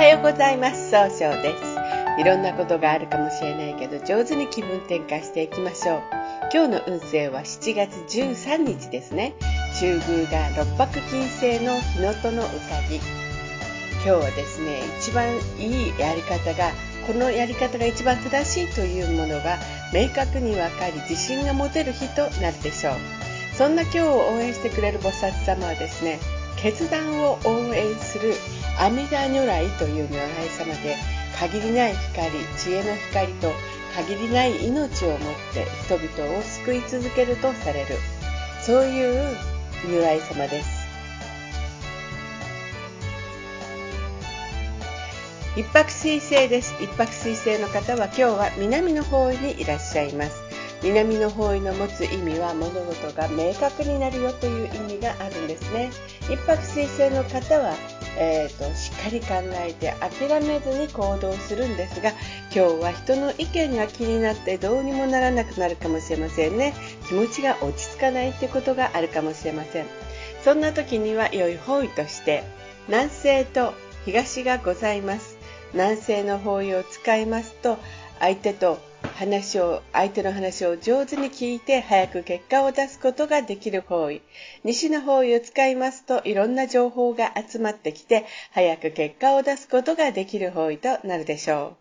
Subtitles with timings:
[0.00, 0.90] はようございます。
[0.90, 1.62] 総称です。
[2.18, 6.02] いろんなことがあるかもしれないけど、上手に気分転換していきましょう。
[6.50, 9.34] 今日の運勢は7月13日ですね。
[9.78, 12.96] 中宮が六白金星の日のとのうさぎ。
[12.96, 16.70] 今日はですね、一番いいやり方が、
[17.06, 19.58] このやり方が一番正しいというものが
[19.92, 22.94] 明確に分かり、自信が持てる日となるでしょう。
[23.54, 26.18] そんな今日を応援してくれる菩薩様はですね、
[26.62, 28.34] 決断を応援する
[28.78, 30.96] 阿弥陀如来という如来様で
[31.38, 33.50] 限りない光知恵の光と
[33.96, 35.18] 限りない命を持っ
[35.52, 37.96] て人々を救い続けるとされる
[38.60, 39.36] そういう
[39.88, 40.80] 如来様です。
[45.56, 46.74] 一泊水星です。
[46.80, 50.49] 一泊水星の方は今日は南の方にいらっしゃいます。
[50.82, 55.90] 南の方位の持つ意味は物事が明確になるよという意味があるんですね。
[56.30, 57.74] 一泊水星の方は
[58.16, 62.10] えーと、しっかり考えて諦めずに行動するんですが
[62.54, 66.74] 今日は人の意見が気になってどうにもならなくなるかもしれませんね。
[67.08, 69.86] 気持ちが落ち着かないってことがあるかもしれません。
[70.44, 72.44] そんな時には良い方位として
[72.88, 75.38] 南西と東がございます。
[75.72, 77.78] 南西の方位を使いますと
[78.18, 78.78] 相手と
[79.20, 84.22] 話を、相手の話を上手に聞いて早く結果を出すことができる方位。
[84.64, 91.76] 西の方位を使いますといろんな情報が集まってきて早く結果を出すことができる方位となるでしょ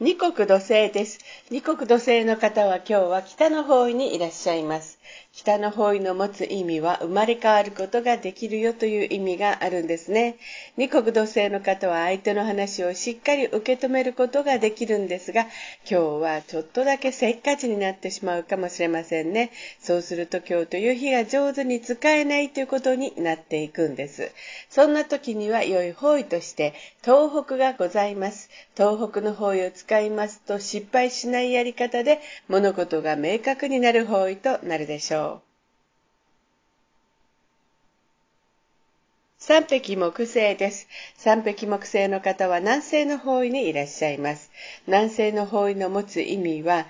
[0.00, 0.04] う。
[0.04, 1.18] 二国土星です。
[1.50, 4.98] 二国土星の方は今日は北の方位にいらっしゃいます。
[5.42, 10.36] 北の方位の持つ意味は生まれ変わることができるよという意味があるんですね。
[10.76, 15.48] 二国土星の方は相手の話をしっかり受け止めることができるんですが、今
[15.88, 19.50] 日はちょっとだけせっかちになってしまうかもしれませんね。
[19.80, 24.30] そうすると今日という日が上手に使えないということになっていくんです。
[24.70, 28.48] そんな時には良い方位として東北がございます。
[28.76, 35.27] 東北の方位を使使いますと失敗しないやり方で物事が明確になる方位となるでしょう。
[39.48, 40.86] 三匹木星です。
[41.16, 44.50] 三匹木星の方は南西の方位にいらっしゃいます。
[44.86, 46.86] 南西の方位の持つ意味は、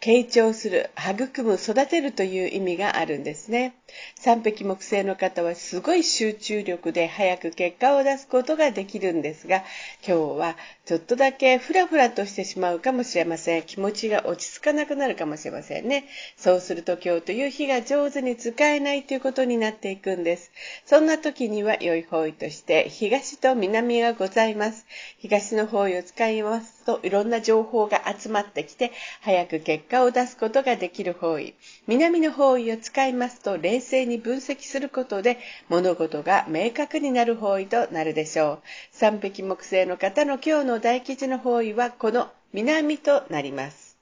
[0.00, 3.74] 傾聴する、育む、育てるという意味があるんですね。
[4.14, 9.64] 三匹木星の方はすごい集中力で早く結果を出すことができるんですが、
[10.06, 13.62] 今日はちょっとだけフラフラとしてしまうかもしれません。
[13.62, 16.04] 気持ちが落ち着かなくなるかもしれませんね。
[16.36, 20.52] そうすると今日という日が上手に使えないということになっていくんです。
[20.84, 24.86] そんな時には良い方位として東と南がございます。
[25.18, 31.54] 東の方位を使いますといろんな情報が集まってきて早く結果を出すことができる方位。
[31.86, 35.38] 南の方位を使いますと冷静に分析することで
[35.68, 38.58] 物事が明確になる方位となるでしょう。
[38.92, 43.96] 三匹木星の方の今日の大吉の方位はこの南となります。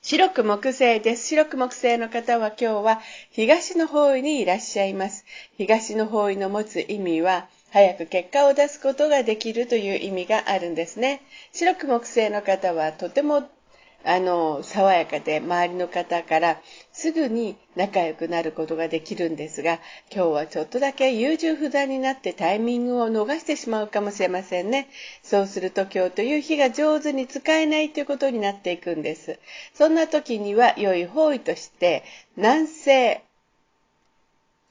[0.00, 1.26] 白く木星です。
[1.26, 5.26] 白く木星の方は今日は東の方位にいらっしゃいます。
[5.58, 11.22] 東の方位の持つ意味は早く結果を出すことができるという意味があるんですね。
[11.52, 13.48] 白く木星の方はとても
[14.04, 16.60] あの、爽やかで周りの方から
[16.92, 19.80] すぐに仲良くなることができるんですが、
[20.10, 24.88] 今日はちょっとだけ優柔不断になってタイミングを逃してしまうかもしれませんね。
[25.22, 29.40] そうすると今日という日が上手に使えないということになっていくんです。
[29.74, 32.04] そんな時には良い方位として
[32.36, 33.22] 南西、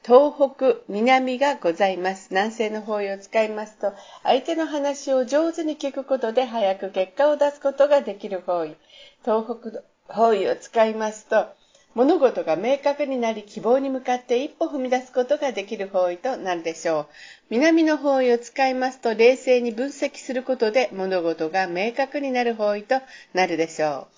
[0.07, 2.29] 東北、南がございます。
[2.29, 3.91] 南西の方位を使いますと、
[4.23, 8.78] 相手の話を上手に聞くことで早く結果を出すことができる方位。
[9.25, 11.47] 東北方位を使いますと、
[11.94, 17.07] 物事が明確になり希望に向かって一歩踏み出すことができる方位となるでしょう。
[17.50, 23.02] 南の方位を使いますと冷静に分析することで物事が明確になる方位と
[23.34, 24.16] なるでしょう。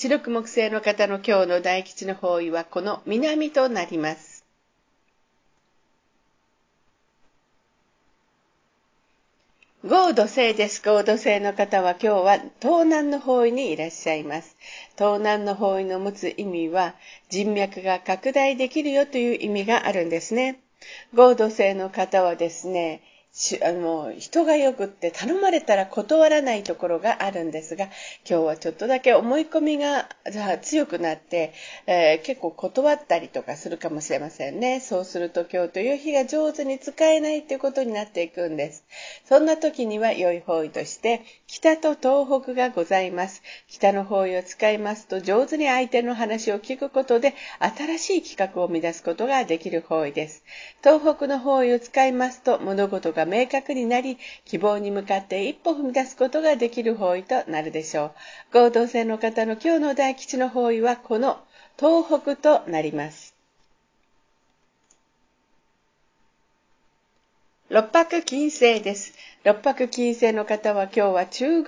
[0.00, 4.44] 白く木星の方の今日の大吉の方位はこの南となります。
[9.84, 10.88] 合土星です。
[10.88, 14.56] 合土星の方は今日は東南の方位にいらっしゃいます。
[14.96, 16.94] 東南の方位の持つ意味は
[17.28, 20.60] 人脈が拡大できるよという意味があるんですね。
[21.12, 23.02] 合土星の方はですね、
[23.32, 27.84] しあの人がよくって頼まれたら断らないところがあるんですが
[28.28, 30.08] 今日はちょっとだけ思い込みが
[30.62, 31.52] 強くなって、
[31.86, 34.80] えー、結構断ったりとかするかもしれませんね。
[34.80, 38.84] そうすると今日という日が上手に使えないということになっていくんです。
[39.24, 43.42] そんな時には良い方位として北と東北がございます。
[43.68, 50.42] 北の方位を使いますと上手に相手の話を聞くことで新しい企画を生み出すことができる方位です。
[50.82, 58.12] 東北の方位を使いますと物事が明確になり、希望に向かって一歩踏み出すことができる方位となるでしょ
[58.52, 58.58] う。
[58.58, 61.38] 合同性の方の今日の大吉の方位はこの
[61.76, 63.34] 東北となります。
[67.70, 69.14] 六白金星です。
[69.44, 71.62] 六白金星の方は今日は中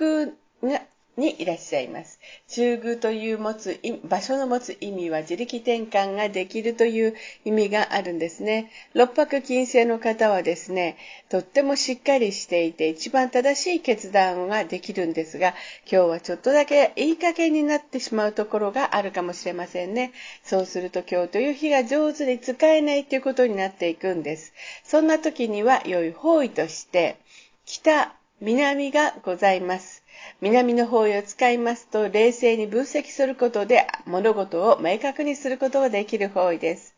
[0.61, 0.81] 宮が
[1.17, 2.19] にいらっしゃいます。
[2.47, 8.71] 中宮という持つ、場所の持つ意味は自力転換ができるという意味があるんですね。
[8.93, 10.97] 六白金星の方はですね、
[11.29, 15.53] とってもしっかりしていて一番正しい決断ができるんですが、
[15.91, 20.13] 今日はちょっとだけいい加減になってしまうところがあるかもしれませんね。
[20.43, 24.53] そうすると今日という日が上手に使えないということになっていくんです。
[24.85, 27.17] そんな時には良い方位として、
[27.65, 30.00] 北、南がございます。
[30.41, 36.95] 南の方位を使いますと、冷静に分析することで物事を明確にすることができる方位です。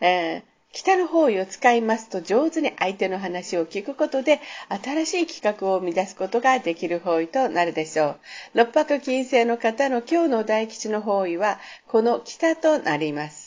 [0.00, 8.18] えー北の方位を使いますと上手に相手の話を聞くことで新しい企画を生み出すことができる方位となるでしょう。
[8.52, 11.58] 六白金星の方の今日の大吉の方位は
[11.88, 13.45] この北となります。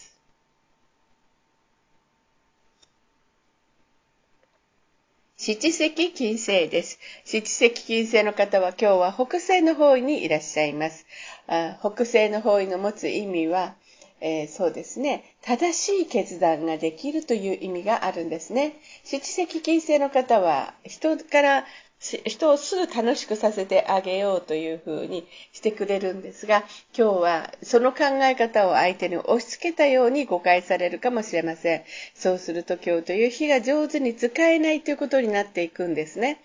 [5.41, 6.99] 七石金星です。
[7.23, 11.05] 七石金星の方は今日は北西の方位にいらっしゃいます。
[11.47, 13.73] あ北西の方位の持つ意味は、
[14.19, 18.73] えー、そうですね、正しい決断ができるという意味があるんですね。
[19.05, 21.65] 七石金星の方は人から
[21.99, 26.63] 人をすぐ楽しくさせてあげようというふうにしてくれるんですが、
[26.97, 31.83] 今日はその考え方を相手に押し付けたように誤解されるかもしれません。
[32.15, 36.41] そうすると今日という日が上手に使えないということになっていくんですね。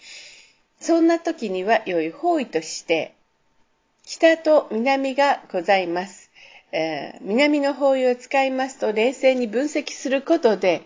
[0.81, 3.15] そんな時には良い方位として、
[4.05, 6.24] 北と南がございます。
[6.77, 10.83] えー、南の方位を使いますと冷静に分析することで、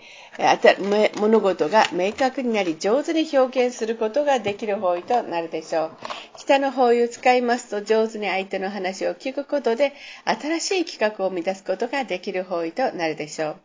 [1.19, 5.91] 物事が明確になり上手に表現することができる方位となるでしょう。
[6.37, 9.95] 北の方位を使いますと上手に相手の話を聞くことで
[10.27, 13.57] 新しい企画を生み出すことができる方位となるでしょう。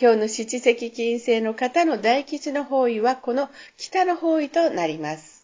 [0.00, 5.37] 今日の七石金星の方の大吉の方位はこの北の方位となります。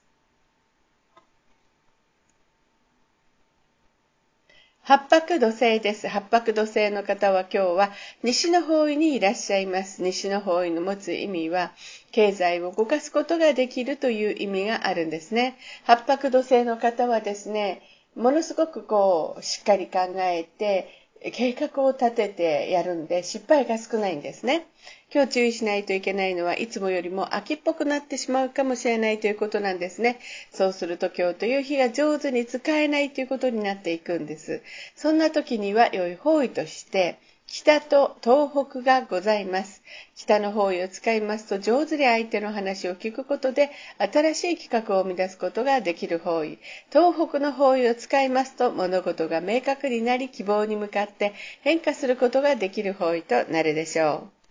[4.87, 6.09] 八白土星です。
[6.09, 7.91] 八白土星の方は今日は
[8.23, 10.03] 西の方位にいらっしゃいます。
[10.03, 11.73] 西の方位の持つ意味は、
[12.13, 15.57] 経済を動かすことができるという意味があるんですね。
[15.85, 17.81] 八白土星の方はですね、
[18.15, 24.67] ものすごくこう、しっかり考えて、計画を立ててやるんで失敗が少ないんですね。
[25.13, 30.19] 今日注意しないといけないのはいつもよりも秋っぽくなってしまうかもしれないということなんですね。
[30.53, 34.61] そうすると今日という日が上手に使えないということになっていくんです。
[34.97, 37.17] そんな時には良い方位として
[37.57, 39.81] 北と東北がございます。
[40.17, 46.59] 北の方位を使いますと上手に相手の話を聞くことで新しい企画を生み出すことができる方位。
[46.93, 54.44] 東北の方位を使いますと物事が明確になり希望に向かって変化することができる方位となるでしょう。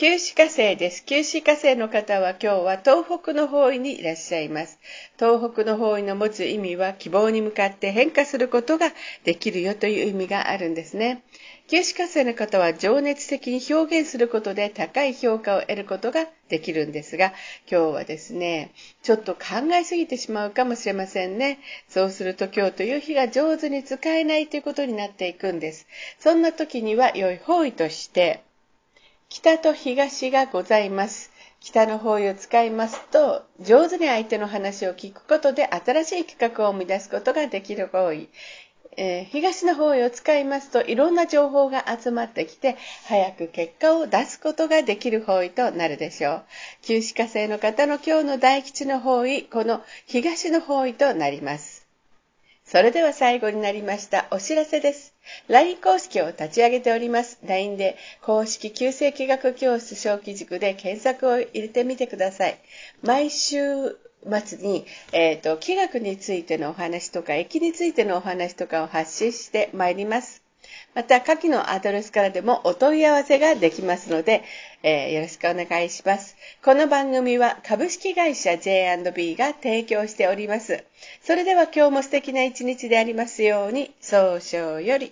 [0.00, 1.04] 九死火星です。
[1.04, 4.78] 九死火星の方は今日は東北の方位にいらっしゃいます。
[5.18, 11.22] 東北の方位の持つ意味は希望に向かって変化することができるよという意味があるんですね。
[11.68, 17.34] 九死火星の方は情熱的に表現することで高い評価を得ることができるんですが、
[17.70, 18.70] 今日はですね、
[19.02, 21.58] ちょっと考えすぎてしまうかもしれませんね。
[21.90, 25.86] そうすると今日という日が上手に使えないということになっていくんです。
[26.18, 28.40] そんな時には良い方位として、
[29.30, 31.30] 北と東がございます。
[31.60, 38.28] 北の方位を使いますと、上手に相手の話を聞くことで新しい企画を生み出すことができる方位。
[38.96, 46.44] えー、東の方位を使いますといろんな情報が集まってきて早く結果を出すことができる方位となるでしょう。
[46.82, 51.79] 旧歯科生の方の今日の大吉の方位、この東の方位となります。
[52.70, 55.12] それでは最後になりましたお知らせです。
[55.48, 57.40] LINE 公式を立ち上げております。
[57.44, 62.60] LINE で公式旧世紀学教室小規塾で検索を入れてみてください。
[63.02, 63.98] 毎週
[64.44, 70.44] 末に、えっ、ー、と、気学についてのお話とか、駅についてのお話とかを発信してまいります。
[70.94, 74.42] また、下記のアドレスからでもお問い合わせができますので、
[74.82, 76.36] えー、よろしくお願いします。
[76.64, 80.84] この番組は株式会社 J&B が提供しております。
[81.22, 85.08] それでは今日も素敵な一日でありますように、早々より。